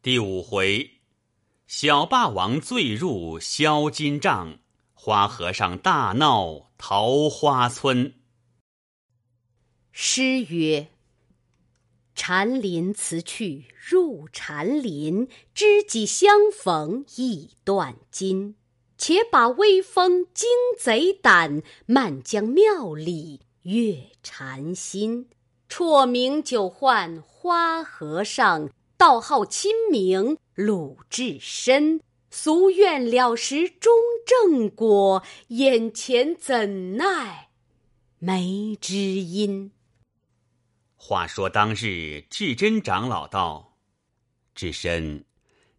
[0.00, 0.92] 第五回，
[1.66, 4.60] 小霸王醉入销金帐，
[4.94, 8.14] 花和尚大闹桃花村。
[9.90, 10.86] 诗曰
[12.14, 18.54] ：“禅林辞去入禅林，知己相逢意断金。
[18.96, 25.28] 且把威风惊贼胆，漫将庙里阅禅心。
[25.68, 32.00] 绰名就唤花和尚。”道号亲名鲁智深，
[32.32, 33.92] 夙愿了时终
[34.26, 37.50] 正果，眼前怎奈
[38.18, 39.70] 没知音？
[40.96, 43.78] 话说当日，智真长老道
[44.56, 45.24] ：“智深，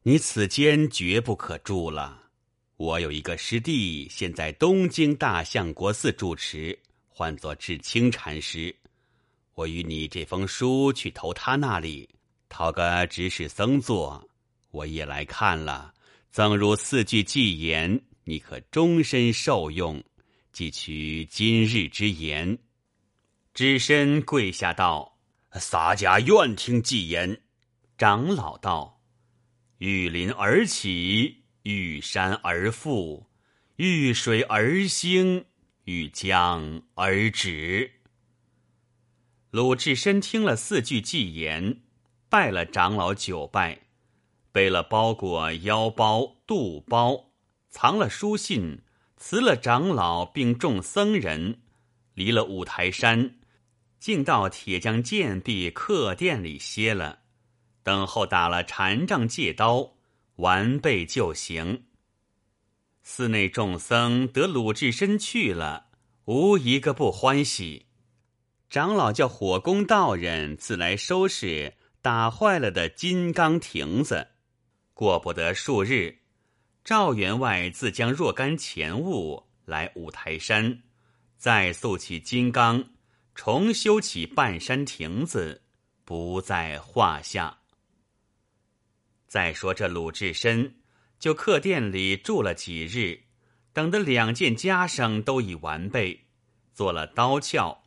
[0.03, 2.29] 你此间绝不可住了。
[2.77, 6.79] 我有一个师弟，现在东京大相国寺住持，
[7.09, 8.73] 唤作智清禅师。
[9.55, 12.07] 我与你这封书去投他那里。”
[12.49, 14.27] 讨个指使僧做，
[14.71, 15.93] 我也来看了。
[16.31, 20.03] 赠如四句偈言，你可终身受用。
[20.51, 22.57] 即取今日之言。
[23.53, 25.17] 只身跪下道
[25.53, 27.41] ：“洒家愿听偈言。”
[27.97, 28.99] 长老道
[29.77, 33.27] ：“遇林而起，遇山而复，
[33.77, 35.45] 遇水而兴，
[35.85, 37.91] 遇江而止。”
[39.51, 41.81] 鲁智深听了四句偈言。
[42.29, 43.79] 拜了长老九拜，
[44.51, 47.31] 背了包裹腰包肚包，
[47.69, 48.83] 藏了书信，
[49.17, 51.59] 辞了长老并众僧人，
[52.13, 53.39] 离了五台山，
[53.99, 57.21] 竟到铁匠剑壁客店里歇了，
[57.81, 59.95] 等候打了禅杖戒刀，
[60.35, 61.85] 完备就行。
[63.01, 65.87] 寺内众僧得鲁智深去了，
[66.25, 67.87] 无一个不欢喜。
[68.69, 71.73] 长老叫火工道人自来收拾。
[72.01, 74.29] 打坏了的金刚亭子，
[74.93, 76.19] 过不得数日，
[76.83, 80.81] 赵员外自将若干钱物来五台山，
[81.35, 82.91] 再塑起金刚，
[83.35, 85.61] 重修起半山亭子，
[86.05, 87.59] 不在话下。
[89.27, 90.77] 再说这鲁智深，
[91.19, 93.23] 就客店里住了几日，
[93.73, 96.27] 等得两件袈裟都已完备，
[96.73, 97.77] 做了刀鞘，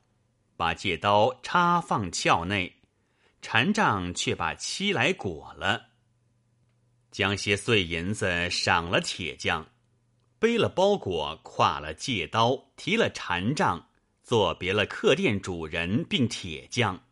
[0.55, 2.82] 把戒刀插放鞘内。
[3.43, 5.89] 禅杖却把漆来裹了，
[7.11, 9.67] 将些碎银子赏了铁匠，
[10.39, 13.89] 背了包裹，挎了戒刀，提了禅杖，
[14.23, 17.05] 作别了客店主人并铁匠，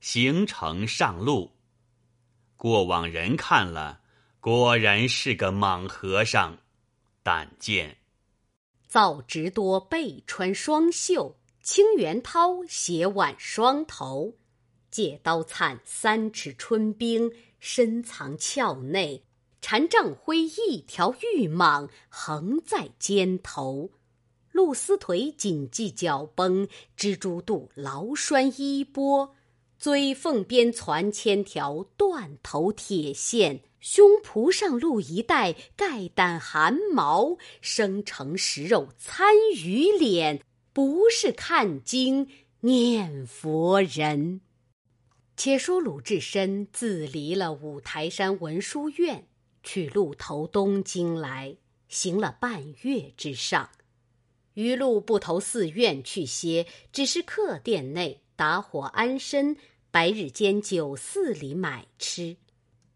[0.00, 1.56] 行程上路。
[2.56, 4.02] 过往人看了，
[4.38, 6.58] 果然是个莽和尚。
[7.22, 7.98] 但见
[8.86, 14.36] 皂直多背穿双袖，青元涛斜挽双头。
[14.90, 19.22] 借刀灿三尺春冰，深藏鞘内；
[19.60, 23.90] 禅杖挥一条玉蟒，横在肩头。
[24.52, 29.34] 露丝腿紧系脚绷，蜘蛛肚牢拴衣钵。
[29.78, 40.42] 锥缝边攒千条断头铁线，胸脯上露一带盖胆寒毛，生成食肉参鱼脸，
[40.74, 42.28] 不是看经
[42.60, 44.42] 念佛人。
[45.42, 49.26] 且说鲁智深自离了五台山文殊院，
[49.62, 51.56] 去路投东京来，
[51.88, 53.70] 行了半月之上，
[54.52, 59.56] 余路不投寺院去歇，只是客店内打火安身，
[59.90, 62.36] 白日间酒肆里买吃，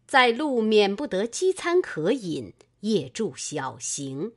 [0.05, 4.33] 在路免不得饥餐渴饮，夜住小行。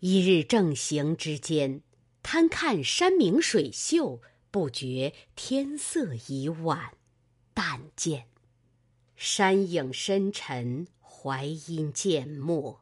[0.00, 1.82] 一日正行之间，
[2.24, 4.20] 贪看山明水秀，
[4.50, 6.94] 不觉天色已晚。
[7.62, 8.24] 但见
[9.16, 12.80] 山影深沉，槐荫渐没，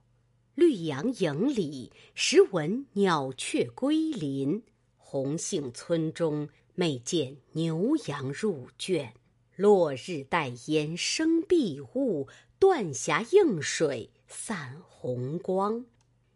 [0.54, 4.62] 绿杨影里时闻鸟雀归林。
[4.96, 9.14] 红杏村中每见牛羊入圈，
[9.56, 12.28] 落日带烟生碧雾，
[12.60, 15.86] 断霞映水散红光。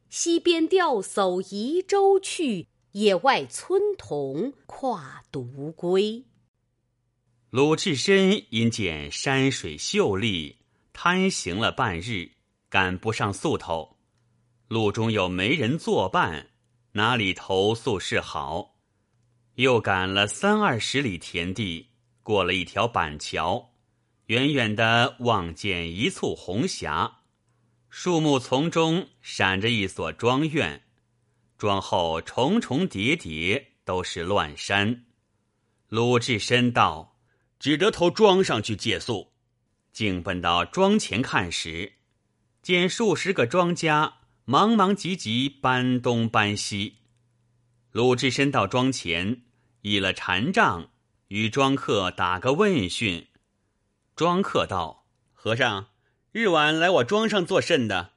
[0.09, 6.25] 溪边钓叟移舟去，野外村童跨独归。
[7.53, 10.57] 鲁智深因见山水秀丽，
[10.95, 12.31] 贪行了半日，
[12.71, 13.99] 赶不上宿头。
[14.69, 16.49] 路中有媒人作伴，
[16.93, 18.77] 哪里投宿是好？
[19.57, 21.91] 又赶了三二十里田地，
[22.23, 23.75] 过了一条板桥，
[24.29, 27.19] 远远的望见一簇红霞，
[27.91, 30.85] 树木丛中闪着一所庄院，
[31.59, 35.05] 庄后重重叠叠，都是乱山。
[35.89, 37.12] 鲁智深道。
[37.63, 39.31] 只得投庄上去借宿，
[39.93, 41.93] 竟奔到庄前看时，
[42.61, 44.15] 见数十个庄家
[44.45, 46.97] 忙忙急急搬东搬西。
[47.93, 49.43] 鲁智深到庄前，
[49.83, 50.91] 倚了禅杖，
[51.29, 53.29] 与庄客打个问讯。
[54.17, 55.87] 庄客道：“和尚，
[56.33, 58.15] 日晚来我庄上做甚的？”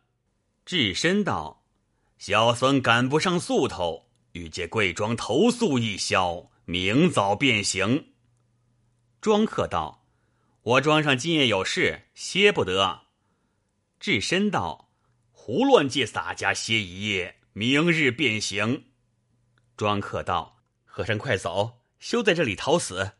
[0.65, 1.63] 智深道
[2.18, 8.07] ：“小僧赶不上宿头，欲借贵庄投宿一宵，明早便行。”
[9.25, 10.06] 庄客道。
[10.62, 13.07] 我庄上今夜有事，歇不得。
[14.00, 14.92] 智深道
[15.33, 18.86] ：“胡乱借洒家歇一夜，明日便行。”
[19.75, 23.13] 庄客道：“和尚快走，休在这里讨死。”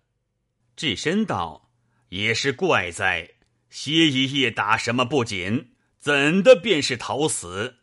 [0.78, 1.72] 智深道
[2.10, 3.32] ：“也是怪哉，
[3.72, 7.78] 歇一夜打什么不紧，怎的便是讨死？”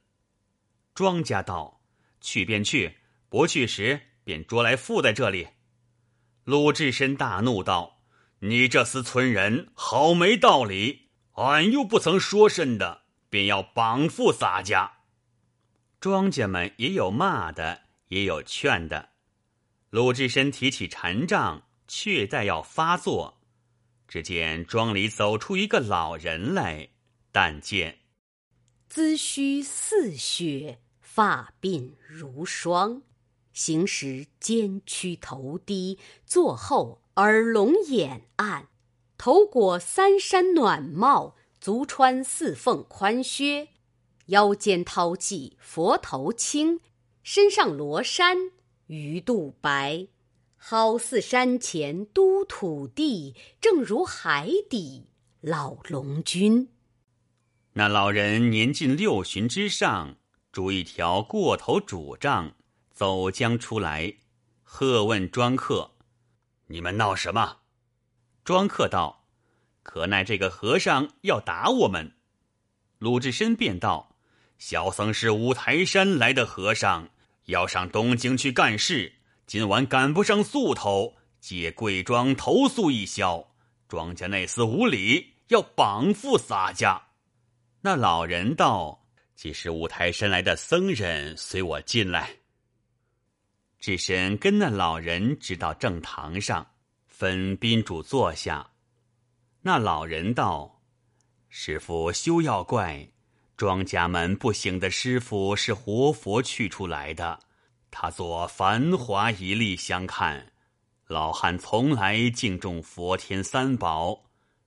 [0.94, 1.82] 庄家道
[2.22, 2.98] ：“去便去，
[3.28, 5.48] 不去时便捉来缚在这里。”
[6.46, 7.98] 鲁智深大怒道。
[8.44, 14.98] 你这厮村人好没道理，俺又不曾说甚的，便要绑缚洒家。
[16.00, 19.10] 庄家们也有骂的，也有劝的。
[19.90, 23.38] 鲁智深提起禅杖，却待要发作，
[24.08, 26.88] 只见庄里走出一个老人来，
[27.30, 28.00] 但见
[28.90, 33.02] 髭须似雪，发鬓如霜，
[33.52, 37.01] 行时肩曲头低，坐后。
[37.16, 38.68] 耳聋眼暗，
[39.18, 43.68] 头裹三山暖帽，足穿四凤宽靴，
[44.26, 46.80] 腰间掏髻佛头青，
[47.22, 48.52] 身上罗衫
[48.86, 50.08] 鱼肚白，
[50.56, 55.10] 好似山前都土地，正如海底
[55.42, 56.70] 老龙君。
[57.74, 60.16] 那老人年近六旬之上，
[60.50, 62.54] 拄一条过头拄杖，
[62.90, 64.14] 走将出来，
[64.62, 65.91] 喝问庄客。
[66.72, 67.58] 你们闹什么？
[68.44, 69.26] 庄客道
[69.84, 72.14] ：“可奈这个和尚要打我们。”
[72.98, 74.16] 鲁智深便道
[74.56, 77.10] ：“小僧是五台山来的和尚，
[77.44, 79.16] 要上东京去干事，
[79.46, 83.52] 今晚赶不上宿头，借贵庄投宿一宵。
[83.86, 87.08] 庄家那厮无礼，要绑缚洒家。”
[87.84, 89.04] 那老人道
[89.36, 92.36] ：“既是五台山来的僧人，随我进来。”
[93.82, 96.64] 智深跟那老人直到正堂上，
[97.08, 98.70] 分宾主坐下。
[99.62, 100.82] 那老人道
[101.50, 103.08] ：“师傅休要怪，
[103.56, 107.40] 庄家们不醒的师傅是活佛去出来的，
[107.90, 110.52] 他做繁华一粒相看。
[111.08, 114.26] 老汉从来敬重佛天三宝，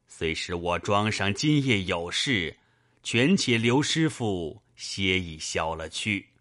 [0.09, 2.57] 虽是我庄上今夜有事，
[3.01, 6.31] 全且留师傅歇一宵了去。”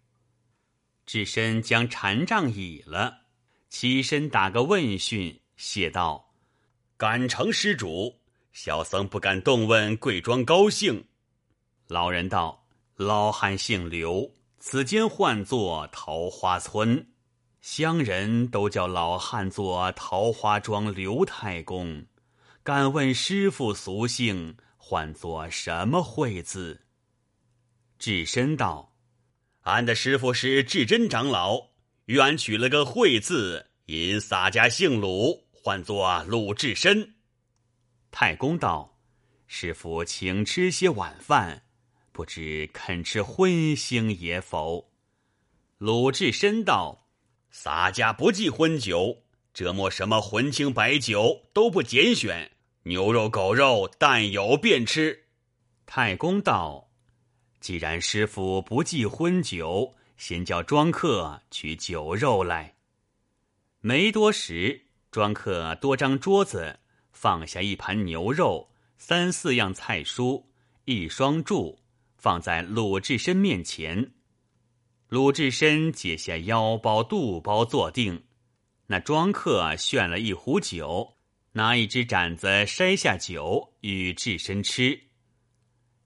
[1.05, 3.19] 智深将禅杖倚了，
[3.69, 6.33] 起身打个问讯，谢道
[6.97, 8.21] ：“敢承施主，
[8.53, 11.05] 小僧不敢动问贵庄高姓。”
[11.87, 12.65] 老人道
[12.97, 17.07] ：“老汉姓刘，此间唤作桃花村，
[17.61, 22.03] 乡人都叫老汉做桃花庄刘太公。
[22.63, 26.81] 敢问师傅俗姓，唤作什么讳字？”
[27.99, 28.94] 智深道。
[29.65, 31.69] 俺的师傅是智真长老，
[32.05, 37.15] 与俺取了个慧字，因洒家姓鲁，唤作鲁智深。
[38.11, 38.99] 太公道
[39.47, 41.63] ：“师傅请吃些晚饭，
[42.11, 44.91] 不知肯吃荤腥也否？”
[45.79, 47.07] 鲁智深道
[47.49, 52.51] ：“洒家不忌荤酒，这么什么荤清白酒都不拣选，
[52.83, 55.25] 牛肉、狗肉，但有便吃。”
[55.87, 56.84] 太公道。
[57.65, 62.75] 既然师傅不忌荤酒，先叫庄客取酒肉来。
[63.81, 66.77] 没多时，庄客多张桌子，
[67.11, 68.69] 放下一盘牛肉、
[68.99, 70.43] 三四样菜蔬、
[70.83, 71.75] 一双箸，
[72.19, 74.11] 放在鲁智深面前。
[75.09, 78.25] 鲁智深解下腰包、肚包坐定，
[78.85, 81.15] 那庄客炫了一壶酒，
[81.53, 85.01] 拿一只盏子筛下酒与智深吃。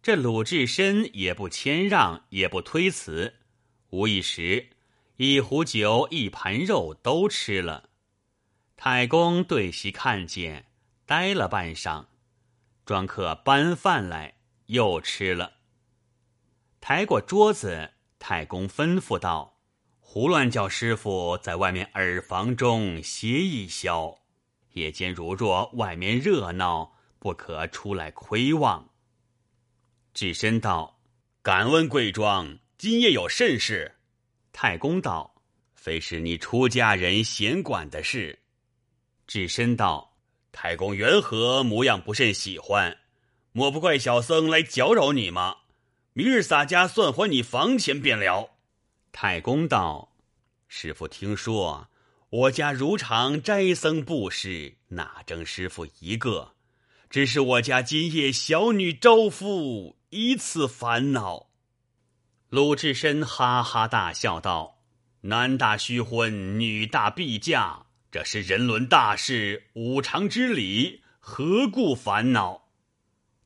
[0.01, 3.35] 这鲁智深也不谦让，也不推辞，
[3.89, 4.69] 无一时，
[5.17, 7.89] 一壶酒、一盘肉都吃了。
[8.77, 10.67] 太公对席看见，
[11.05, 12.05] 呆了半晌。
[12.85, 14.35] 庄客搬饭来，
[14.67, 15.55] 又吃了。
[16.79, 19.59] 抬过桌子，太公吩咐道
[19.99, 24.17] ：“胡乱叫师傅在外面耳房中歇一宵，
[24.71, 28.88] 夜间如若外面热闹，不可出来窥望。”
[30.19, 30.99] 智深道
[31.41, 33.95] ：“敢问贵庄今夜有甚事？”
[34.51, 35.33] 太公道
[35.75, 38.37] ：“非是你出家人闲管的事。”
[39.27, 40.17] 智深道
[40.51, 42.97] ：“太公缘何模样不甚喜欢？
[43.53, 45.55] 莫不怪小僧来搅扰你吗？
[46.11, 48.57] 明日洒家算还你房钱便了。
[49.13, 50.17] 太公道
[50.67, 51.87] ：“师傅听说
[52.29, 56.55] 我家如常斋僧布施，哪争师傅一个？
[57.09, 61.49] 只是我家今夜小女招夫，以此烦恼。”
[62.49, 64.79] 鲁智深哈哈大笑道
[65.21, 72.69] ：“男大须婚，女大必嫁，这是人伦大事，五常之理，何故烦恼？”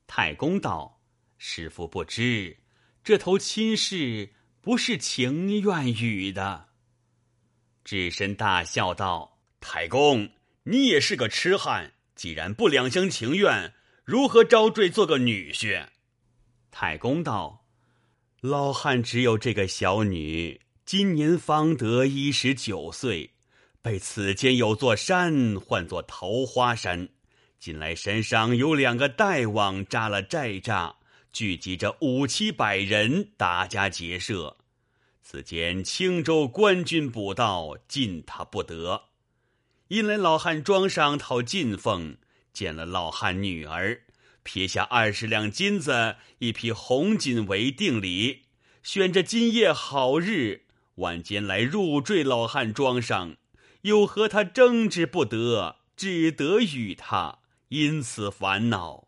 [0.07, 1.01] 太公道
[1.37, 2.59] ：“师傅不知，
[3.03, 6.69] 这头亲事不是情愿与的。”
[7.83, 10.29] 智深大笑道：“太公，
[10.63, 13.73] 你也是个痴汉，既然不两厢情愿，
[14.05, 15.87] 如何招赘做个女婿？”
[16.73, 17.67] 太公道
[18.41, 23.29] ：“老汉只有这个小女，今年方得一十九岁，
[23.79, 27.07] 被此间有座山唤作桃花山。”
[27.59, 30.95] 近来山上有两个大王扎了寨栅，
[31.31, 34.57] 聚集着五七百人打家劫舍。
[35.21, 39.03] 此间青州官军捕盗，进他不得。
[39.89, 42.17] 因来老汉庄上讨进奉，
[42.51, 44.01] 见了老汉女儿，
[44.43, 48.43] 撇下二十两金子、一匹红锦为定礼，
[48.83, 53.37] 选着今夜好日，晚间来入赘老汉庄上，
[53.81, 57.39] 又和他争执不得，只得与他。
[57.69, 59.07] 因此烦恼，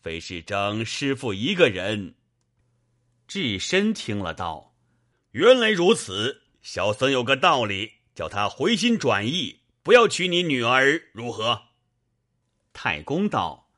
[0.00, 2.14] 非是争师傅一个人。
[3.28, 4.74] 智深听了道
[5.32, 11.64] ：“原来如此，小僧有个道理，叫他回心转意，不要娶你女儿，如何？”
[12.72, 13.68] 太公道：“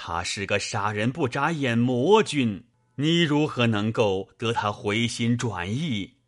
[0.00, 2.64] 他是个杀人不眨眼魔君，
[2.94, 6.18] 你如何能够得他回心转意？”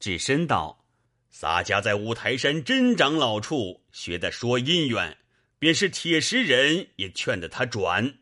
[0.00, 0.86] 智深道
[1.30, 5.18] ：“洒家在五台山真长老处学的说姻缘。”
[5.60, 8.14] 便是铁石人也劝得他转，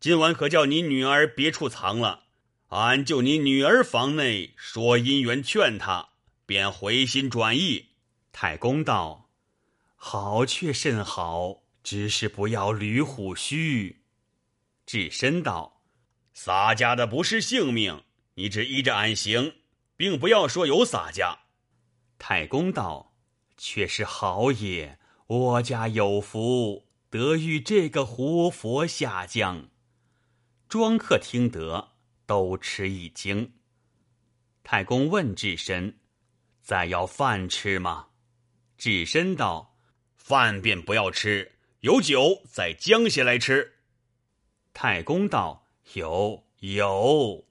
[0.00, 2.24] 今晚可叫你女儿别处藏了，
[2.70, 6.08] 俺就你女儿房内说姻缘劝他，
[6.44, 7.90] 便回心转意。
[8.32, 9.30] 太公道
[9.94, 14.02] ：“好却甚好，只是不要捋虎须。”
[14.84, 15.84] 智深道
[16.34, 18.02] ：“洒家的不是性命，
[18.34, 19.54] 你只依着俺行，
[19.96, 21.38] 并不要说有洒家。”
[22.18, 23.14] 太公道
[23.56, 29.70] ：“却是好也。”我家有福，得遇这个活佛下降。
[30.68, 31.92] 庄客听得，
[32.26, 33.54] 都吃一惊。
[34.62, 35.98] 太公问智深
[36.60, 38.08] ：“再要饭吃吗？”
[38.76, 39.78] 智深道
[40.14, 41.53] ：“饭便不要吃，
[41.84, 43.74] 有酒再将些来吃。”
[44.72, 47.44] 太公道：“有有。”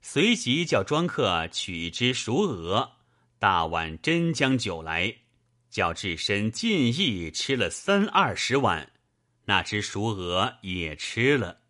[0.00, 2.92] 随即叫庄客取一只熟鹅，
[3.40, 5.16] 大碗真将酒来。
[5.68, 8.92] 叫智深尽意吃了三二十碗，
[9.46, 11.62] 那只熟鹅也吃了。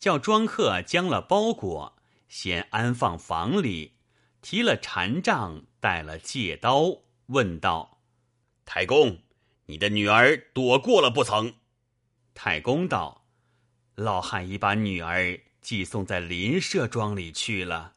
[0.00, 3.98] 叫庄客将了包裹，先安放房里，
[4.40, 8.00] 提了禅杖，带了戒刀，问道
[8.64, 9.18] ：“太公，
[9.72, 11.54] 你的女儿躲过了不曾？”
[12.34, 13.24] 太公道
[13.96, 17.94] ：“老汉已把女儿寄送在邻舍庄里去了。”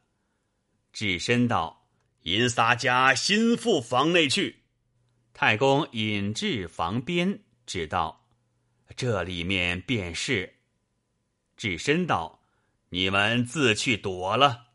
[0.94, 1.86] 智深道
[2.24, 4.62] ：“引洒家心腹房内去。”
[5.34, 8.26] 太公引至房边，指道
[8.96, 10.54] ：“这里面便是。”
[11.58, 12.40] 智深道
[12.88, 14.68] ：“你们自去躲了。”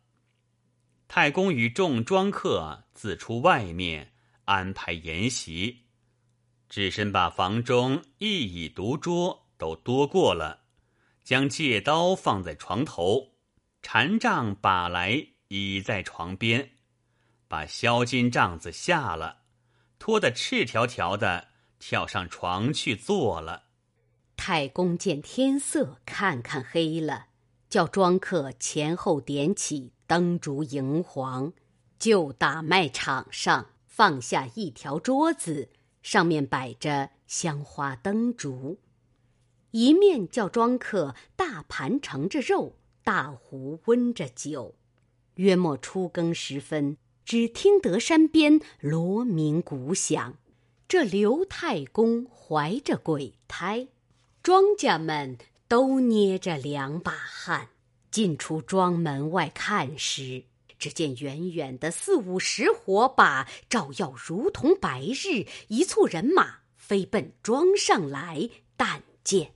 [1.10, 4.14] 太公与众庄客自出外面
[4.46, 5.80] 安排筵席。
[6.72, 10.62] 只身把房中一椅独桌都多过了，
[11.22, 13.34] 将借刀放在床头，
[13.82, 16.72] 禅杖把来倚在床边，
[17.50, 19.40] 把销金杖子下了。
[20.00, 23.64] 脱得赤条条的，跳上床去坐了。
[24.38, 27.26] 太公见天色看看黑了，
[27.70, 31.52] 叫庄客前后点起灯烛荧黄，
[32.00, 38.80] 就打麦场上放下一条桌子，上面摆着香花灯烛，
[39.72, 44.76] 一面叫庄客大盘盛着肉，大壶温着酒。
[45.36, 46.98] 约莫初更时分。
[47.24, 50.38] 只听得山边锣鸣鼓响，
[50.88, 53.88] 这刘太公怀着鬼胎，
[54.44, 55.38] 庄稼们
[55.70, 57.70] 都捏着两把汗。
[58.10, 60.44] 进出庄门外看时，
[60.82, 65.46] 只见远远的四五十火把照耀，如同白日。
[65.68, 69.52] 一簇人马飞奔庄上来，但见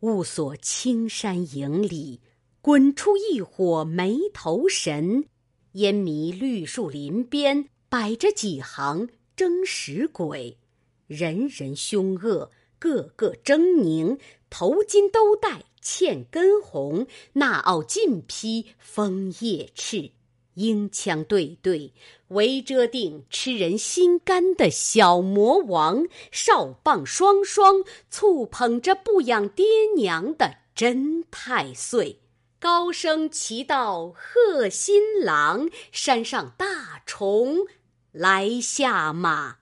[0.00, 2.20] 雾锁青山营里，
[2.60, 5.28] 滚出一伙没头神。
[5.74, 10.58] 烟迷绿树林边摆着几行争食鬼，
[11.06, 14.18] 人人凶恶，个个狰狞，
[14.50, 20.10] 头巾都戴茜根红，那傲尽披枫叶赤。
[20.54, 21.92] 鹰枪对对，
[22.28, 29.64] 围遮定吃人心肝的小魔王；哨棒双双，簇捧着不养爹
[29.94, 32.18] 娘的真太岁。
[32.58, 37.58] 高声齐道贺新郎，山上大虫
[38.10, 39.58] 来下马。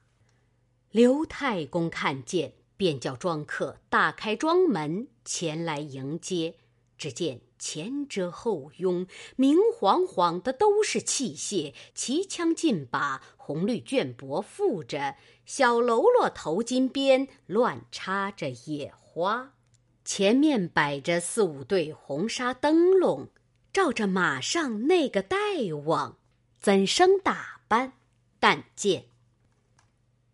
[0.90, 6.56] 刘太公看见，便叫庄客打开庄门前来迎接。
[6.96, 7.40] 只见。
[7.56, 15.16] 前遮后拥，明晃晃的都是器械，旗枪劲把，红绿绢帛覆着，
[15.46, 19.54] 小喽啰头巾边乱插着野花。
[20.04, 23.30] 前面摆着四五对红纱灯笼，
[23.72, 25.38] 照着马上那个大
[25.86, 26.18] 王，
[26.60, 27.94] 怎生打扮？
[28.38, 29.06] 但见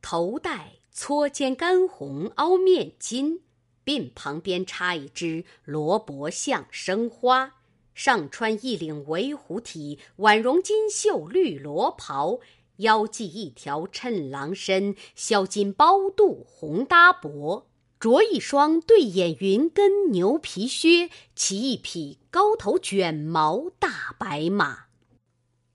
[0.03, 3.41] 头戴搓肩干红凹面巾。
[3.85, 7.55] 鬓旁边插一支萝卜象生花，
[7.95, 12.39] 上穿一领围虎体宛容金绣绿罗袍，
[12.77, 17.67] 腰系一条衬郎身销金包肚红搭脖，
[17.99, 24.85] 着一双对眼云跟牛皮靴，骑一匹高头卷毛大白马。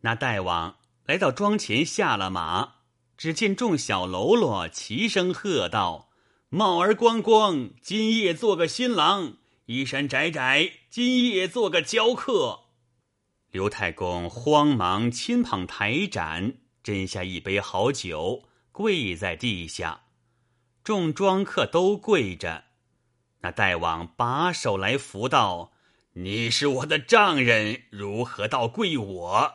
[0.02, 2.75] 那大王来到庄前下了马，
[3.18, 6.10] 只见众小喽啰齐声喝道。
[6.50, 12.62] 帽儿光光，今夜做个新郎；衣衫窄窄，今夜做个娇客。
[13.52, 20.02] 刘太公慌忙亲捧台盏，斟下一杯好酒，跪在地下。
[20.84, 22.66] 众庄客都跪着。
[23.42, 25.72] 那大王把手来扶道
[26.14, 29.54] ：“你是我的丈人，如何到跪我？”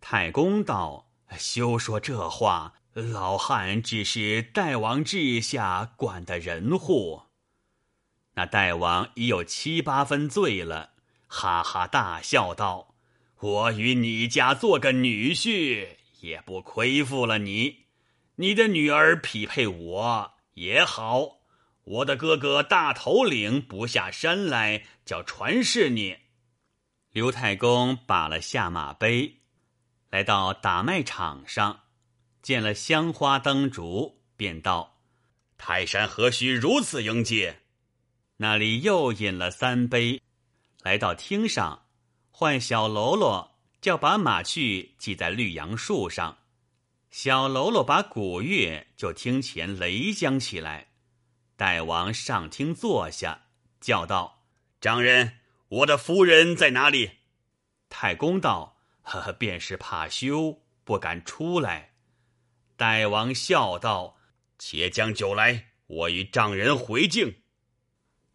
[0.00, 7.22] 太公道：“休说这话。”老汉只是大王治下管的人户，
[8.34, 10.94] 那大王已有七八分醉了，
[11.28, 12.96] 哈哈大笑道
[13.38, 15.90] ：“我与你家做个女婿，
[16.22, 17.84] 也不亏负了你。
[18.36, 21.42] 你的女儿匹配我也好，
[21.84, 26.16] 我的哥哥大头领不下山来，叫传示你。”
[27.12, 29.37] 刘太公把了下马杯，
[30.10, 31.80] 来到打麦场上。
[32.40, 35.00] 见了香花灯烛，便道
[35.58, 37.60] ：“泰山何须如此迎接？”
[38.38, 40.22] 那里又饮了三杯，
[40.82, 41.86] 来到厅上，
[42.30, 46.38] 唤小喽啰叫把马去系在绿杨树上。
[47.10, 50.86] 小喽啰把鼓乐，就厅前擂将起来。
[51.56, 53.46] 大王上厅坐下，
[53.80, 54.44] 叫道
[54.80, 57.10] ：“丈人，我的夫人在哪里？”
[57.90, 58.77] 太公道
[59.08, 61.94] ：“呵呵，便是怕羞，不敢出来。”
[62.76, 64.18] 大王笑道
[64.58, 67.42] ：“且将酒来，我与丈人回敬。”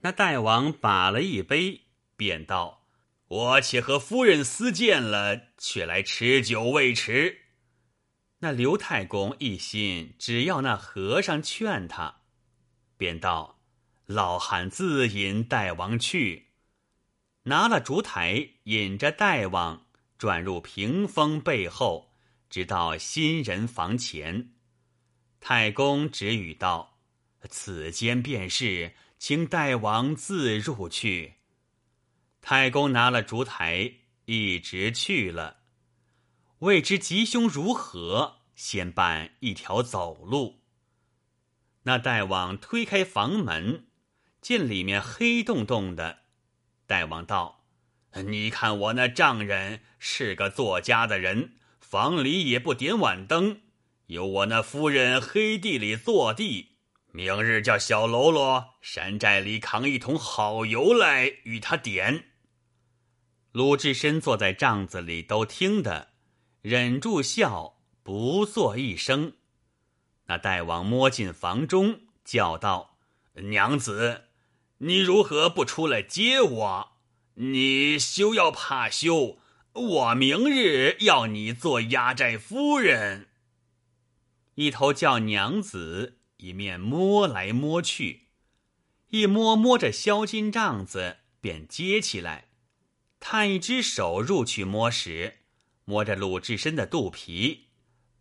[0.01, 1.83] 那大王把了一杯，
[2.17, 2.85] 便道
[3.29, 7.39] ：“我且和夫人私见了，却来吃酒未迟。”
[8.39, 12.23] 那刘太公一心只要那和尚劝他，
[12.97, 13.61] 便道
[14.05, 16.49] ：“老汉自引大王去。”
[17.43, 19.87] 拿了烛台，引着大王
[20.23, 22.13] 转入屏风背后。
[22.49, 24.53] 直到新人房前，
[25.41, 26.97] 太公止语道
[27.49, 31.33] ：“此间便是，请大王自入去。”
[32.39, 35.57] 太公拿了烛台，一直去了。
[36.59, 40.61] 未知吉凶如何，先办一条走路。
[41.81, 43.87] 那大王推开房门，
[44.39, 46.19] 见里面黑洞洞的。
[46.85, 47.62] 大王道
[48.21, 53.61] ：“你看我那丈人是个作家的人。”房里也不点晚灯，
[54.07, 56.69] 有我那夫人黑地里坐地。
[57.11, 62.29] 明日叫小喽啰山寨里扛一桶好油来与他点。
[63.51, 66.07] 鲁智深坐在帐子里都听得，
[66.63, 69.33] 忍住笑，不作一声。
[70.25, 72.97] 那大王摸进房中，叫道
[73.51, 74.23] ：“娘子，
[74.79, 76.92] 你如何不出来接我？
[77.35, 79.39] 你休要怕羞。”
[79.73, 83.29] 我明日要你做压寨夫人。
[84.53, 88.27] 一头叫娘子，一面摸来摸去，
[89.09, 92.49] 一摸摸着销金帐子，便接起来，
[93.19, 95.39] 探一只手入去摸时，
[95.85, 97.69] 摸着鲁智深的肚皮，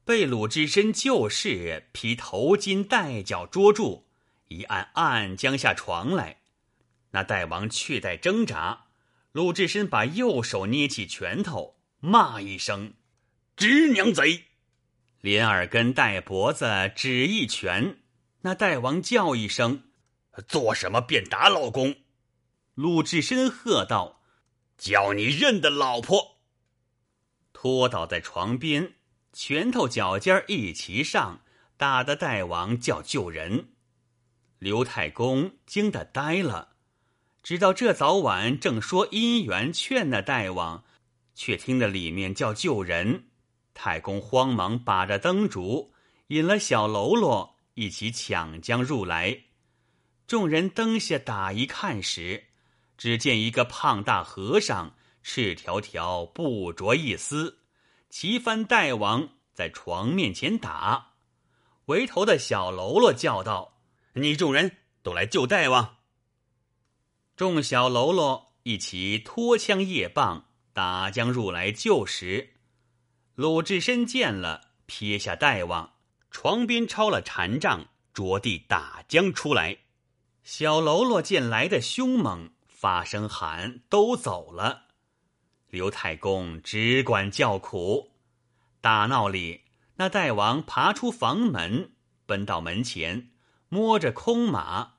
[0.06, 4.06] 被鲁智深就是披头巾带脚捉住，
[4.48, 6.38] 一按按将下床来。
[7.10, 8.86] 那大王却待挣扎。
[9.32, 12.92] 鲁智深把右手捏起拳头，骂一声
[13.56, 14.44] ：“直娘贼！”
[15.22, 17.98] 连耳根带脖子指一拳。
[18.42, 19.84] 那大王叫一声
[20.46, 21.96] ：“做什么便打老公？”
[22.74, 24.22] 鲁智深喝道
[24.76, 26.40] ：“叫你认的老婆！”
[27.54, 28.96] 拖倒在床边，
[29.32, 31.42] 拳头脚尖一齐上，
[31.78, 33.68] 打得大王叫救人。
[34.58, 36.71] 刘太公惊得呆了，
[37.42, 40.84] 直到这早晚正说姻缘劝那大王，
[41.34, 43.24] 却听得里面叫救人。
[43.74, 45.92] 太公慌忙把着灯烛，
[46.28, 49.44] 引了小喽啰一起抢将入来。
[50.26, 52.44] 众人灯下打一看时，
[52.96, 57.58] 只见一个胖大和尚，赤条条，不着一丝，
[58.08, 61.14] 齐翻大王在床面前打。
[61.86, 63.80] 围头的小喽啰叫道
[64.14, 65.96] ：“你众人都来救大王！”
[67.42, 72.50] 众小喽啰一起脱枪夜棒，打将入来救时。
[73.34, 75.94] 鲁智深见了，撇下大王，
[76.30, 79.78] 床边抄了禅杖，着地打将出来。
[80.44, 84.84] 小喽啰见来的凶猛，发声喊，都走了。
[85.68, 88.12] 刘太公只管叫苦。
[88.80, 89.62] 打闹里，
[89.96, 91.90] 那大王爬出房门，
[92.24, 93.32] 奔到门前，
[93.68, 94.92] 摸着空马，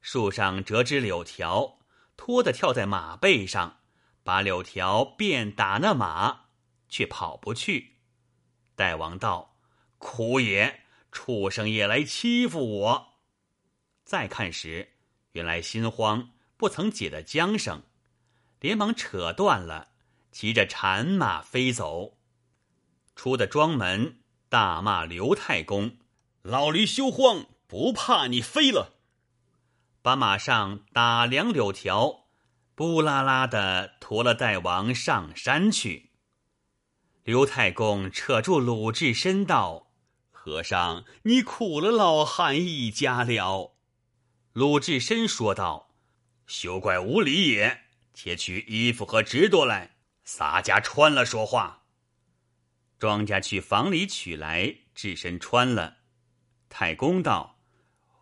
[0.00, 1.77] 树上折枝柳条，
[2.18, 3.78] 拖的跳在马背上，
[4.22, 6.48] 把柳条便打那马。
[6.90, 7.96] 却跑不去。
[8.74, 9.56] 大王道
[9.98, 13.08] ：“苦也，畜生也来欺负我。”
[14.04, 14.94] 再看时，
[15.32, 17.82] 原来心慌不曾解的缰绳，
[18.60, 19.88] 连忙扯断了，
[20.32, 22.16] 骑着禅马飞走。
[23.14, 25.98] 出的庄门，大骂刘太公
[26.40, 28.94] ：“老驴休慌，不怕你飞了！”
[30.02, 32.28] 把马上打两柳条，
[32.74, 36.12] 布拉拉的驮了大王上山去。
[37.24, 39.90] 刘太公扯住鲁智深道
[40.30, 43.76] ：“和尚，你苦了老汉一家了。”
[44.54, 45.94] 鲁智深说道
[46.46, 47.82] ：“休怪无礼也，
[48.14, 51.82] 且取衣服和纸多来，洒家穿了说话。”
[52.98, 55.98] 庄家去房里取来，智深穿了。
[56.68, 57.57] 太公道：“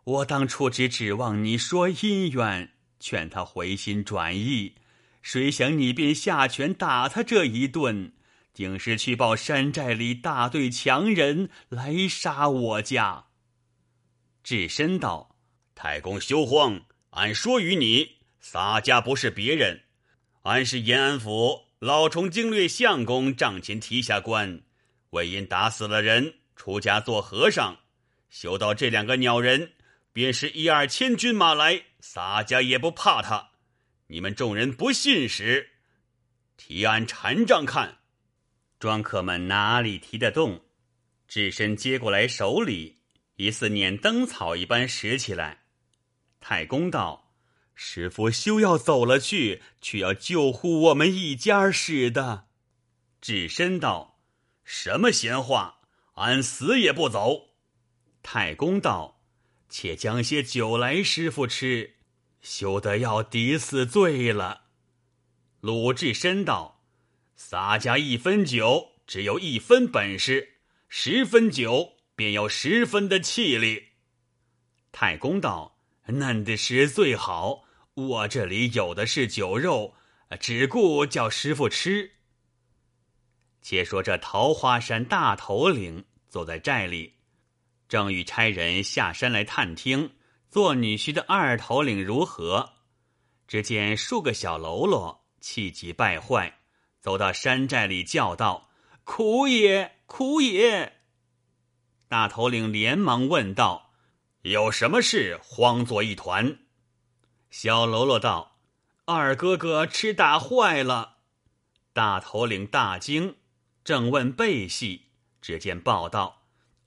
[0.07, 4.75] 我当初只指望你说姻缘，劝他回心转意，
[5.21, 8.13] 谁想你便下拳打他这一顿。”
[8.53, 13.25] 竟是去报山寨里大队强人来杀我家。
[14.43, 15.35] 智深道
[15.75, 19.81] ：“太公休慌，俺说与你，洒家不是别人，
[20.43, 24.61] 俺是延安府老崇经略相公帐前提下官，
[25.11, 27.77] 为因打死了人，出家做和尚。
[28.31, 29.73] 修到这两个鸟人，
[30.17, 33.51] 便是一二千军马来，洒家也不怕他。
[34.07, 35.69] 你们众人不信时，
[36.57, 37.99] 提案禅杖看。”
[38.81, 40.63] 庄客们哪里提得动？
[41.27, 42.97] 智深接过来，手里
[43.35, 45.65] 疑似捻灯草一般拾起来。
[46.39, 47.31] 太公道
[47.75, 52.47] ：“师傅休要走了去，却要救护我们一家似的。”
[53.21, 54.19] 智深道
[54.65, 55.81] ：“什么闲话？
[56.15, 57.49] 俺死也不走。”
[58.23, 59.13] 太公道
[59.69, 61.95] ：“且将些酒来，师傅吃，
[62.41, 64.63] 休得要抵死罪了。”
[65.61, 66.75] 鲁智深道。
[67.39, 70.53] 洒家一分酒，只有一分本事；
[70.89, 73.89] 十分酒，便有十分的气力。
[74.91, 75.77] 太公道
[76.09, 79.93] ：“嫩的是最好，我这里有的是酒肉，
[80.39, 82.13] 只顾叫师傅吃。”
[83.61, 87.16] 且说这桃花山大头领坐在寨里，
[87.87, 90.13] 正与差人下山来探听
[90.49, 92.73] 做女婿的二头领如何。
[93.47, 96.59] 只见数个小喽啰气急败坏。
[96.99, 98.69] 走到山寨里，叫道
[99.05, 100.97] ：“苦也，苦也！”
[102.09, 103.93] 大头领连忙问道
[104.43, 105.39] ：“有什么事？
[105.41, 106.59] 慌作一团。”
[107.49, 108.57] 小喽啰道
[109.05, 111.19] ：“二哥哥吃打坏了。”
[111.93, 113.37] 大头领大惊，
[113.85, 115.05] 正问背细，
[115.41, 116.36] 只见报道：“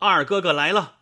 [0.01, 0.97] 二哥哥来了。”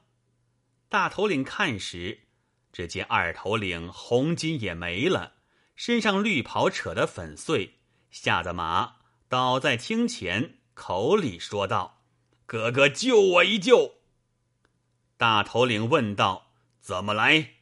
[0.90, 2.26] 大头领看时，
[2.72, 5.34] 只见二头领红巾也没了，
[5.76, 7.78] 身上绿袍扯得粉碎，
[8.10, 8.96] 吓得马。
[9.28, 12.02] 倒在厅前，口里说道
[12.46, 13.96] ：“哥哥，救我一救。”
[15.16, 17.54] 大头领问道：“怎么来？”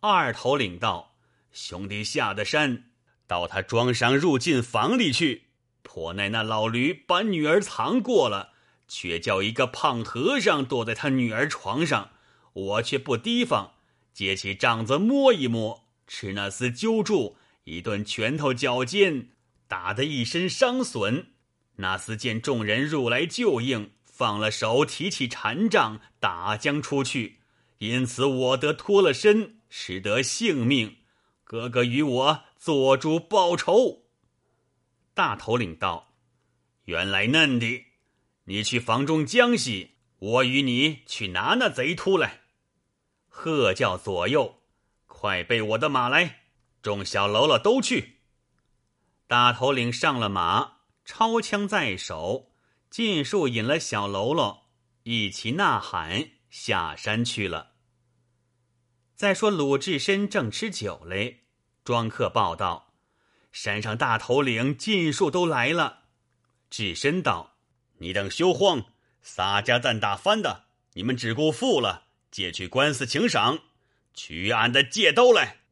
[0.00, 1.16] 二头领道
[1.50, 2.90] ：“兄弟下的山，
[3.26, 5.46] 到他庄上入进房里去，
[5.82, 8.52] 颇奈那老驴把女儿藏过了，
[8.90, 12.10] 却叫一个胖和尚躲在他女儿床上，
[12.52, 13.74] 我却不提防，
[14.12, 19.28] 接起杖子摸一摸，吃那厮揪住，一顿拳头脚尖。”
[19.70, 21.26] 打得一身伤损，
[21.76, 27.38] 那厮见众人入来救应，放了手，提起禅杖打将出去，
[27.78, 30.96] 因此我得脱了身，使得性命。
[31.44, 34.02] 哥哥与我做主报仇。
[35.14, 36.14] 大头领道
[36.86, 37.84] ：“原来嫩的，
[38.50, 42.40] 你去房中江西，我与你去拿那贼秃来。”
[43.30, 44.62] 喝叫左右，
[45.06, 46.40] 快备我的马来，
[46.82, 48.16] 众小喽啰都去。
[49.28, 52.50] 大头领上了马，抄枪在手，
[52.90, 54.66] 尽数引了小喽啰
[55.04, 57.74] 一齐呐喊下山去了。
[59.14, 61.44] 再说鲁智深正吃酒嘞，
[61.84, 62.94] 庄客报道：
[63.52, 66.06] 山上大头领尽数都来了。
[66.68, 67.49] 智深道
[68.00, 68.84] ：“你等休慌，
[69.22, 73.58] 洒家暂打翻的，你们只顾付了。”借去官司请赏，
[74.14, 75.62] 取俺的借刀来。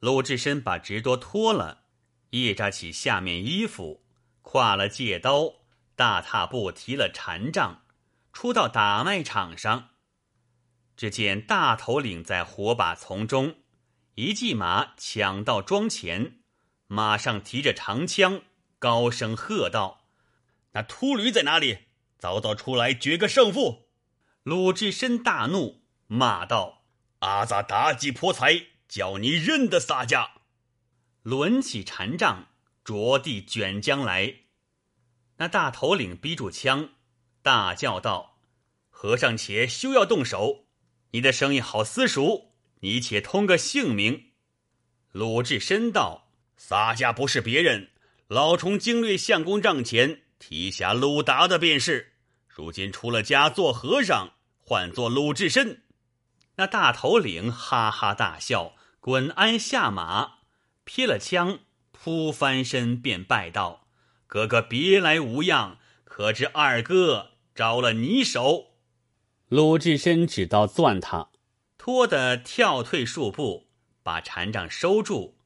[0.00, 1.84] 鲁智深把直多脱了，
[2.30, 4.02] 掖扎起下面衣服，
[4.42, 5.60] 挎了借刀，
[5.94, 7.84] 大踏步提了禅杖，
[8.32, 9.90] 出到打卖场上。
[10.96, 13.54] 只见大头领在火把丛中，
[14.16, 16.40] 一骑马抢到庄前，
[16.88, 18.42] 马上提着长枪，
[18.80, 20.01] 高声喝道
[20.72, 21.78] ：“那秃驴在哪里？
[22.18, 23.88] 早早出来决个胜负！”
[24.44, 25.82] 鲁智深大怒。
[26.06, 26.84] 骂道
[27.20, 30.30] ：“阿杂妲己泼财，叫你认得洒家！”
[31.24, 32.48] 抡起禅杖，
[32.84, 34.34] 着地卷将来。
[35.38, 36.90] 那大头领逼住枪，
[37.40, 38.38] 大叫道
[38.90, 40.66] ：“和尚且休要动手！
[41.12, 44.32] 你的生意好私塾，你且通个姓名。”
[45.12, 47.90] 鲁智深道：“洒家不是别人，
[48.26, 52.14] 老虫经略相公帐前提辖鲁达的便是。
[52.48, 55.84] 如今出了家做和尚，唤作鲁智深。”
[56.58, 60.38] 那大头领哈哈大笑，滚鞍下马，
[60.82, 61.60] 撇了枪，
[61.92, 63.86] 扑翻身便拜道
[64.26, 68.72] ：“哥哥别来无恙，可知二哥着了你手？”
[69.48, 71.30] 鲁智深只刀攥他，
[71.78, 73.68] 拖得跳退数步，
[74.02, 75.38] 把禅杖收住，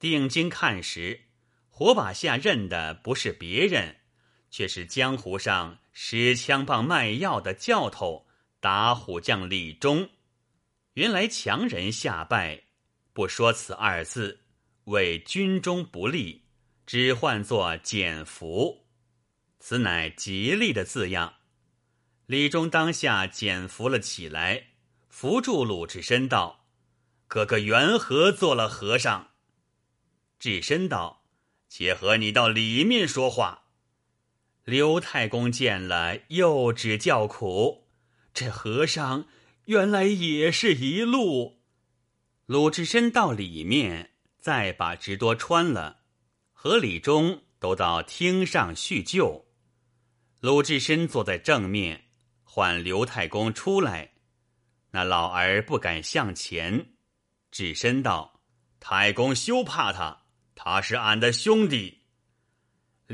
[0.00, 1.26] 定睛看时，
[1.70, 3.98] 火把下认的不是别人，
[4.56, 8.24] 却是江湖上使枪棒卖药的教头
[8.60, 10.08] 打虎将李忠。
[10.92, 12.62] 原来强人下拜，
[13.12, 14.44] 不说此二字，
[14.84, 16.44] 为军中不利，
[16.86, 18.86] 只唤作减服。
[19.58, 21.34] 此乃吉利的字样。
[22.26, 24.68] 李忠当下减服了起来，
[25.08, 26.64] 扶住鲁智深道
[27.26, 29.30] ：“哥哥缘何做了和尚？”
[30.38, 31.24] 智深道
[31.68, 33.62] ：“且和你到里面说话。”
[34.64, 37.86] 刘太公见了，又只叫苦
[38.32, 39.26] ：“这和尚。”
[39.66, 41.62] 原来也是一路。
[42.44, 46.00] 鲁智深到里面，再把直多穿了，
[46.52, 49.46] 和李忠都到厅上叙旧。
[50.40, 52.04] 鲁智深坐在正面，
[52.42, 54.12] 唤刘太公出来。
[54.90, 56.94] 那老儿不敢向前。
[57.50, 58.42] 智深道
[58.78, 60.24] ：“太公休怕他，
[60.54, 62.02] 他是俺的兄弟。”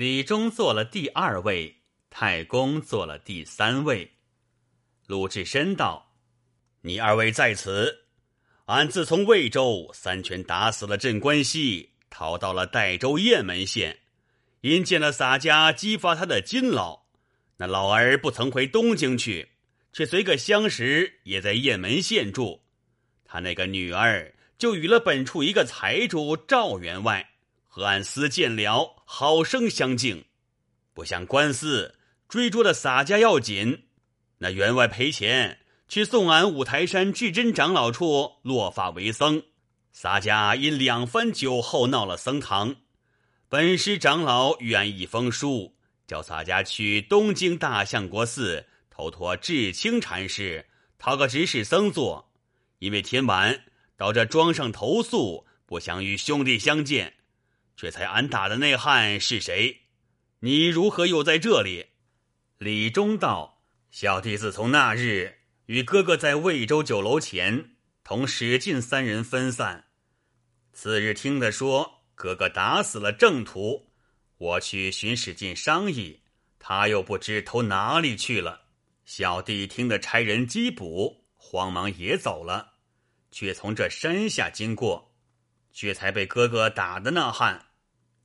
[0.01, 1.77] 李忠做了第二位，
[2.09, 4.13] 太公做了第三位。
[5.07, 6.15] 鲁智深道。
[6.81, 8.07] 你二位在此，
[8.65, 13.99] 俺自从魏州三拳打死了镇关西，逃到了代州雁门县，
[14.63, 17.03] 因见了洒家激发他的金老，
[17.59, 19.51] 那老儿不曾回东京去，
[19.93, 22.63] 却随个相识，也在雁门县住。
[23.27, 27.30] 他那个女儿就与了本处一个财主赵员外，
[27.73, 30.27] 和俺私见了，好生相敬。
[30.93, 31.95] 不想官司
[32.29, 33.85] 追捉的洒家要紧，
[34.39, 35.57] 那员外赔钱。
[35.89, 39.43] 去送俺五台山至真长老处落发为僧，
[39.91, 42.77] 洒家因两番酒后闹了僧堂，
[43.49, 45.75] 本师长老愿一封书，
[46.07, 52.31] 叫洒家去东京大相国寺投托智清禅师讨个执事僧做，
[52.79, 53.65] 因为天晚
[53.97, 57.15] 到这庄上投宿，不想与兄弟相见，
[57.81, 59.85] 却才俺打的那汉是谁？
[60.41, 61.87] 你如何又在这里？
[62.59, 65.39] 李忠道：小弟自从那日。
[65.65, 69.87] 与哥哥在魏州酒楼前同史进三人分散。
[70.75, 73.89] 次日听得说哥哥打死了郑屠，
[74.37, 76.21] 我去寻史进商议，
[76.59, 78.61] 他又不知投哪里去了。
[79.07, 82.75] 小弟听得差人缉捕，慌忙也走了，
[83.31, 85.15] 却从这山下经过，
[85.73, 87.69] 却才被哥哥打的那汉，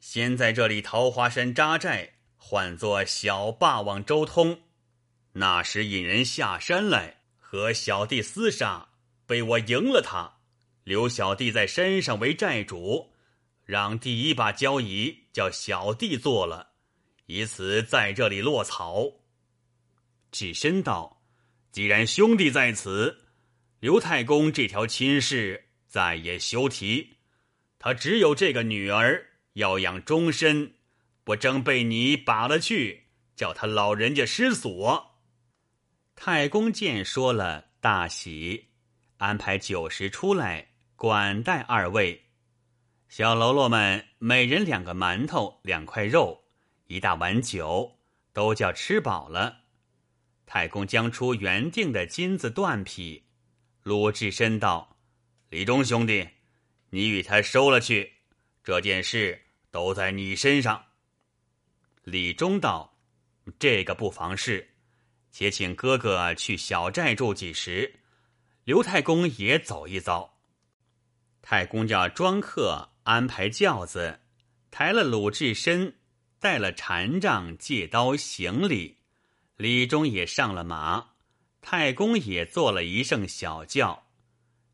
[0.08, 4.62] 先在这里桃花山扎寨，唤作小霸王周通。
[5.32, 7.24] 那时引人下山来。
[7.40, 8.90] 和小弟厮杀，
[9.26, 10.42] 被我赢了他，
[10.84, 13.14] 留小弟在山上为寨主，
[13.64, 16.70] 让第一把交椅叫小弟坐了，
[17.26, 19.06] 以此在这里落草。
[20.32, 21.24] 智深道
[21.74, 23.26] ：“既然兄弟在此，
[23.80, 27.16] 刘太公这条亲事再也休提。
[27.80, 30.74] 他只有这个女儿，要养终身，
[31.24, 35.16] 不争被你把了去，叫他老人家失所。
[36.14, 38.68] 太公见说了，大喜，
[39.18, 42.24] 安排酒食出来管待二位。
[43.08, 46.44] 小喽啰们每人两个馒头，两块肉，
[46.88, 47.98] 一大碗酒，
[48.34, 49.62] 都叫吃饱了。
[50.46, 53.24] 太公将出原定的金子缎匹，
[53.84, 54.98] 鲁智深道
[55.50, 56.28] ：“李忠兄弟，
[56.90, 58.14] 你与他收了去，
[58.64, 59.45] 这件事
[59.76, 60.86] 都在你身上。”
[62.04, 62.98] 李忠道
[63.60, 64.70] ：“这个不妨事。”
[65.32, 68.00] 且请哥哥去小寨住几时，
[68.64, 70.38] 刘太公也走一遭。
[71.42, 74.22] 太公叫庄客安排轿子，
[74.72, 75.98] 抬了鲁智深，
[76.40, 79.00] 带了禅杖、借刀、行李。
[79.58, 81.10] 李忠也上了马，
[81.60, 84.08] 太公也坐了一乘小轿，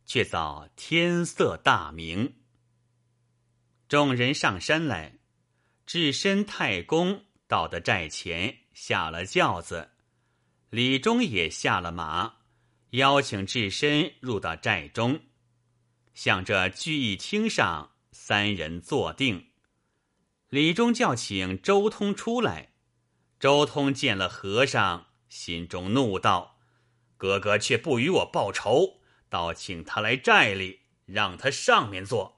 [0.06, 2.41] 却早天色大明。
[3.92, 5.18] 众人上山来，
[5.86, 9.90] 智深、太公到的寨前，下了轿子。
[10.70, 12.36] 李忠也下了马，
[12.92, 15.20] 邀请智深入到寨中，
[16.14, 19.48] 向这聚义厅上三人坐定。
[20.48, 22.72] 李忠叫请周通出来，
[23.42, 26.62] 周通见了和尚，心中怒道
[27.18, 32.38] ：“哥哥却不与我报仇，倒请他来寨里，让他上面坐。”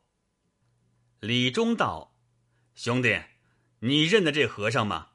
[1.26, 2.18] 李忠道
[2.76, 3.18] ：“兄弟，
[3.80, 5.12] 你认得这和尚吗？”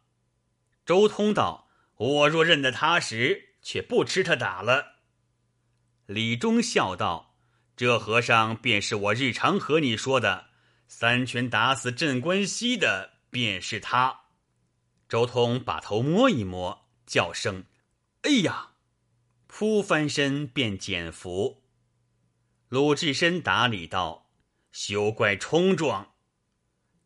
[0.87, 1.69] 周通道。
[1.97, 5.01] 我若认得他时，却不吃他打了。
[6.07, 7.37] 李忠笑道
[7.77, 10.47] ：“这和尚便是我日常和你说的
[10.87, 14.21] 三拳打死镇关西的，便是他。”
[15.11, 17.65] 周通把头摸一摸，叫声
[18.23, 18.71] ：“哎呀！”
[19.47, 21.65] 扑翻身便减服。
[22.71, 24.28] 鲁智深打礼道
[24.73, 26.15] ：“休怪冲撞。”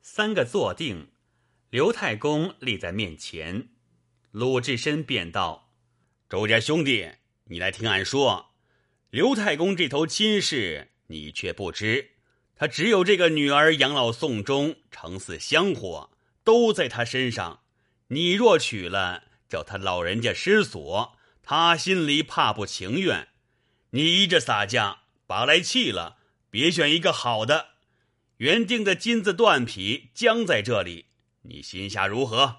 [0.03, 1.09] 三个坐定，
[1.71, 3.69] 刘太公立在面前。
[4.31, 5.73] 鲁智深便道
[6.29, 7.11] ：“周家兄弟，
[7.45, 8.55] 你来听俺说。
[9.11, 12.13] 刘太公这头亲事，你却不知。
[12.57, 16.11] 他只有这个女儿养老送终，承似香火，
[16.43, 17.63] 都在他身上。
[18.09, 23.29] 你若娶了，叫他老人家失所，他心里怕不情愿。
[23.91, 26.19] 你依着洒家，把来气了，
[26.53, 27.71] 别选一个好的。
[28.37, 31.07] 原定的金子断匹将在这里，
[31.43, 32.59] 你心下如何？”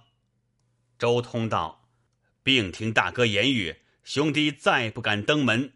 [0.97, 1.89] 周通道，
[2.41, 5.73] 并听大哥言语，兄弟再不敢登门。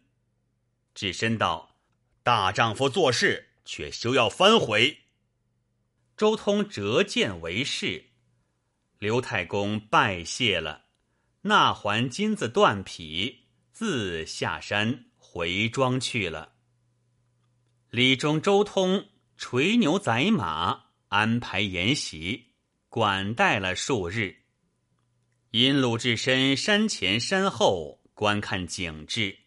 [0.95, 1.77] 智深道
[2.23, 5.01] ：“大丈夫做事，却休要反悔。”
[6.17, 8.05] 周通折剑为誓。
[8.97, 10.85] 刘太公拜谢了，
[11.41, 16.53] 那还金子断匹，自下山回庄去了。
[17.89, 22.47] 李忠、周通垂牛宰马，安排筵席，
[22.89, 24.43] 管待了数日。
[25.51, 29.37] 因鲁智深山前山后观看景致，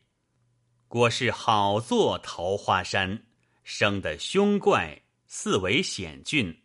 [0.88, 3.24] 果是好座桃花山，
[3.62, 6.62] 生得凶怪，四围险峻。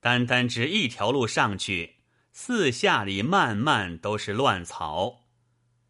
[0.00, 2.00] 单单只一条路上去，
[2.32, 5.22] 四下里漫漫都是乱草。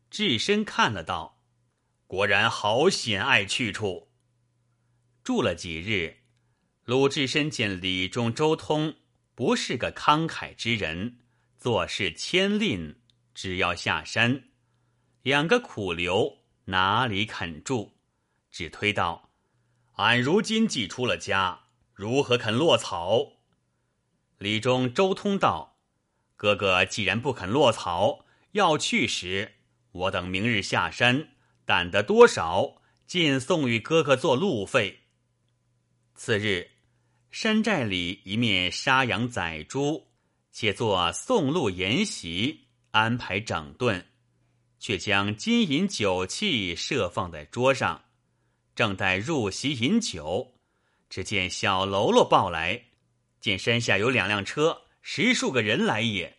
[0.08, 1.40] 智深看了道
[2.06, 4.10] ：“果然好险隘去处。”
[5.24, 6.18] 住了几日，
[6.84, 8.96] 鲁智深见李忠、周通
[9.34, 11.16] 不是个慷慨之人。
[11.56, 12.96] 做事谦吝，
[13.34, 14.50] 只要下山，
[15.22, 17.92] 两个苦留哪里肯住？
[18.50, 19.30] 只推道
[19.96, 23.38] ：“俺如今既出了家，如何肯落草？”
[24.36, 25.78] 李忠、周通道
[26.36, 29.54] ：“哥哥既然不肯落草，要去时，
[29.92, 31.30] 我等明日下山，
[31.64, 35.00] 胆得多少，尽送与哥哥做路费。”
[36.14, 36.70] 次日，
[37.30, 40.06] 山寨里一面杀羊宰猪。
[40.56, 44.06] 且做送路筵席，安排整顿，
[44.78, 48.04] 却将金银酒器设放在桌上，
[48.76, 50.54] 正待入席饮酒，
[51.10, 52.84] 只见小喽啰报来，
[53.40, 56.36] 见山下有两辆车，十数个人来也。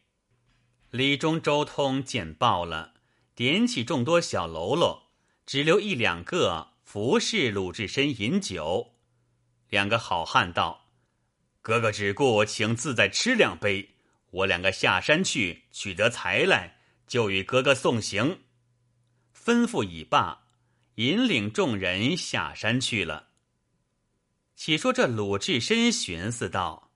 [0.91, 2.93] 李忠、周通见报了，
[3.35, 5.09] 点起众多小喽啰，
[5.45, 8.94] 只留一两个服侍鲁智深饮酒。
[9.75, 10.87] 两个好汉道
[11.61, 13.89] ：“哥哥只顾请自在吃两杯。”
[14.31, 18.39] 我两个下山去取得财来，就与哥哥送行。
[19.33, 20.43] 吩咐已罢，
[20.95, 23.27] 引领众人下山去了。
[24.55, 26.91] 且说这鲁智深寻思道：“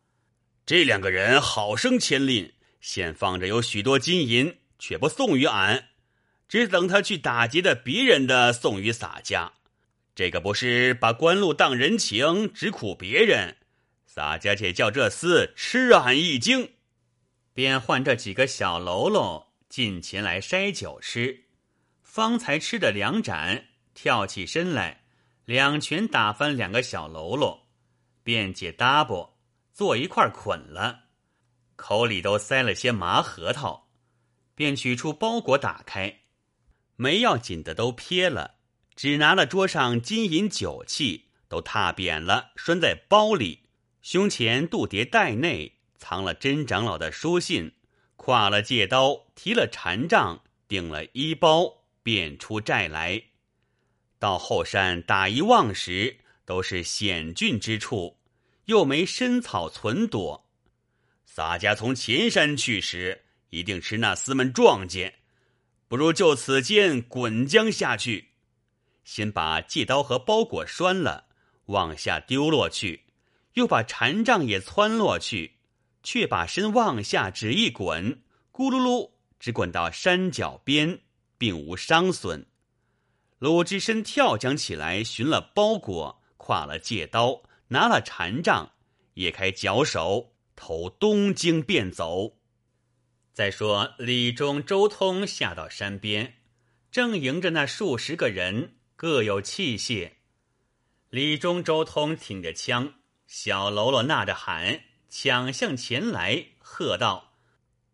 [0.65, 5.89] 这两个人好生牵吝，现放着有许多金银，却不送与俺，
[6.47, 9.53] 只等他去打劫的别人的送与洒家。
[10.15, 13.55] 这个不是把官路当人情，只苦别人。
[14.05, 16.71] 洒家姐叫这厮吃俺一惊，
[17.53, 21.45] 便唤这几个小喽啰进前来筛酒吃。
[22.01, 25.03] 方才吃的两盏，跳起身来，
[25.45, 27.67] 两拳打翻两个小喽啰，
[28.23, 29.29] 便解搭膊，
[29.71, 31.03] 坐一块捆了，
[31.75, 33.89] 口里都塞了些麻核桃，
[34.55, 36.21] 便取出包裹打开，
[36.95, 38.55] 没要紧的都撇了，
[38.99, 43.61] 只拿了桌上金银酒器，都踏扁了，拴在包里。
[44.01, 47.71] 胸前肚叠袋内藏了真长老的书信，
[48.17, 53.23] 挎了戒刀，提了禅杖，顶了衣包，便出寨来。
[54.19, 58.19] 到后山打一望时，都是险峻之处，
[58.65, 60.49] 又没深草存躲。
[61.25, 65.19] 洒家从前山去时，一定是那厮们撞见，
[65.87, 68.28] 不如就此间滚将下去，
[69.11, 71.25] 先把戒刀和包裹拴了，
[71.65, 73.05] 往下丢落去。
[73.53, 75.57] 又把禅杖也窜落去，
[76.03, 80.99] 却把身往下只一滚，咕噜噜，只滚到山脚边，
[81.39, 82.45] 并无伤损。
[83.39, 88.73] 鲁智深跳将起来，寻了包裹，挎了戒刀，拿了禅杖，
[89.15, 92.37] 也开脚手，投东京便走。
[93.33, 96.35] 再说李忠、周通下到山边，
[96.91, 100.11] 正迎着那数十个人，各有器械。
[101.09, 102.95] 李忠、周通挺着枪。
[103.27, 107.37] 小喽啰呐着喊，抢向前来，喝道：“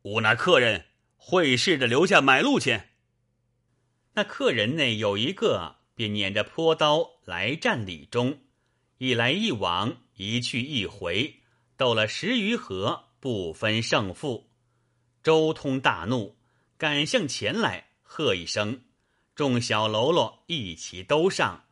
[0.01, 0.85] 吾那客人
[1.15, 2.89] 会试着留下买路钱。”
[4.13, 8.39] 那客人内有一个，便捻着坡刀来战李忠，
[8.97, 11.41] 一来一往，一去一回，
[11.77, 14.49] 斗了十余合，不分胜负。
[15.21, 16.35] 周通大怒，
[16.79, 18.81] 赶向前来，喝一声，
[19.35, 21.65] 众小喽啰一齐都上，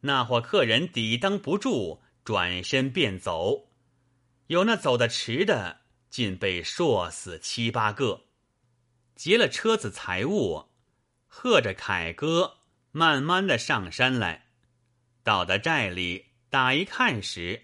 [0.00, 2.00] 那伙客人抵当不住。
[2.24, 3.66] 转身便走，
[4.46, 8.20] 有那走得迟的，竟被硕死七八个。
[9.16, 10.66] 劫了车子财物，
[11.26, 12.58] 喝着凯歌，
[12.92, 14.50] 慢慢的上山来。
[15.24, 17.62] 到的寨里，打一看时，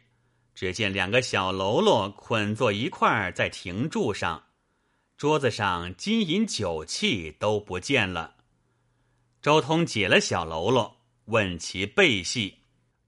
[0.56, 4.46] 只见两个小喽啰捆坐一块儿在亭柱上，
[5.16, 8.37] 桌子上金银酒器都不见了。
[9.48, 12.58] 周通解了小喽啰，问其背细。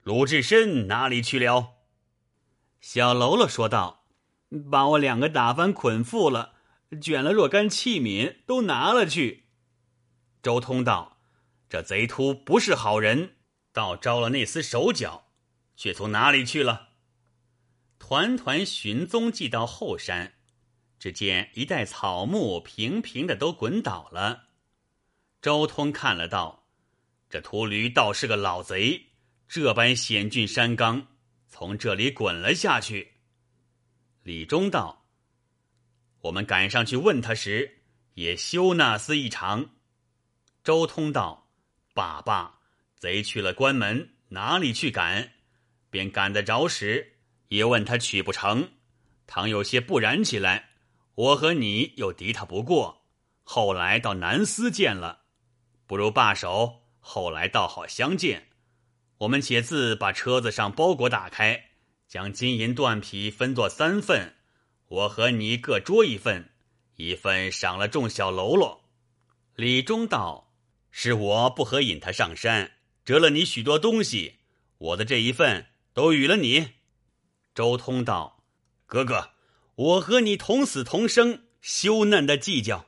[0.02, 1.74] 鲁智深哪里去了？
[2.80, 4.06] 小喽啰说道
[4.72, 6.54] ：“把我两个打翻捆缚了，
[6.98, 9.50] 卷了若干器皿都拿了去。”
[10.42, 11.18] 周通道
[11.68, 13.34] ：“这贼秃不是好人，
[13.74, 15.26] 倒招了那厮手脚，
[15.76, 16.92] 却从哪里去了？”
[18.00, 20.36] 团团寻踪迹到后山，
[20.98, 24.46] 只见一带草木平平的都滚倒了。
[25.42, 26.66] 周通看了道
[27.30, 29.06] ：“这秃驴倒是个老贼。”
[29.48, 31.08] 这般险峻山冈，
[31.48, 33.14] 从这里滚了下去。
[34.22, 35.06] 李忠道
[36.22, 37.80] ：“我们赶上去问他时，
[38.14, 39.70] 也休那厮一场。”
[40.62, 41.50] 周通道
[41.94, 42.60] ：“爸爸，
[42.94, 45.32] 贼去了关门，哪里去赶？
[45.88, 47.16] 便赶得着时，
[47.48, 48.70] 也问他取不成。
[49.26, 50.70] 倘有些不然起来，
[51.14, 53.06] 我和你又敌他不过。
[53.42, 55.19] 后来到南司见了，
[55.90, 56.82] 不如罢手。
[57.00, 58.46] 后来倒好相见。”
[59.18, 61.70] 我们且自把车子上包裹打开，
[62.06, 64.36] 将金银缎匹分作三份，
[64.86, 66.52] 我和你各捉一份，
[66.94, 68.84] 一份赏了众小喽啰。
[69.56, 70.52] 李忠道
[70.92, 72.74] ：“是我不合引他上山，
[73.04, 74.36] 折了你许多东西，
[74.78, 76.74] 我的这一份都与了你。”
[77.52, 78.44] 周通道
[78.86, 79.32] ：“哥哥，
[79.74, 82.86] 我和你同死同生，休嫩的计较。”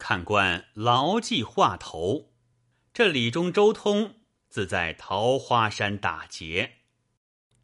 [0.00, 2.30] 看官牢记话头，
[2.92, 4.14] 这李忠、周通。
[4.48, 6.78] 自在桃花山打劫。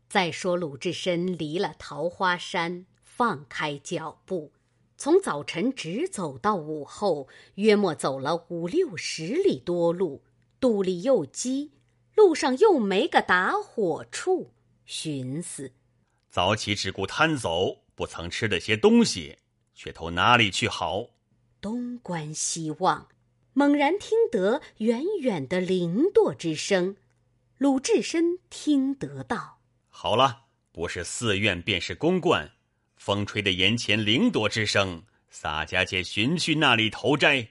[0.08, 4.52] 再说鲁智深离了桃花山，放开脚步，
[4.96, 7.26] 从早晨直走到午后，
[7.56, 10.22] 约莫走了五六十里多路，
[10.60, 11.72] 肚里又饥，
[12.14, 14.52] 路上又没个打火处，
[14.84, 15.72] 寻思：
[16.30, 19.38] 早起只顾贪走，不曾吃的些东西，
[19.74, 21.08] 却投哪里去好？
[21.66, 23.08] 东观西望。
[23.52, 26.94] 猛然听得远远的灵舵之声，
[27.58, 29.58] 鲁智深听得到
[29.90, 32.52] ：“好了，不是寺院便是公观，
[32.96, 37.48] 风吹的檐前灵舵之声，洒家姐寻去那里投斋。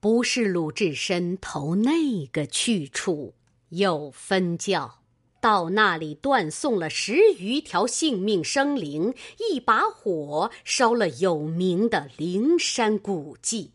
[0.00, 3.36] 不是鲁智深投那个去处，
[3.70, 5.02] 有分教，
[5.46, 13.70] 到那里断送了十余条性命生灵，一把火烧了有名的灵山古迹，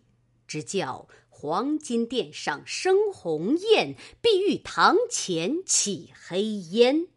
[0.46, 7.08] 只叫。”黄金殿上生红焰，碧玉堂前起黑烟。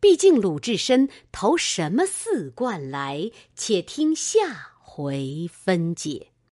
[0.00, 3.30] 毕竟鲁智深投什么四观来？
[3.54, 6.33] 且听下回分解。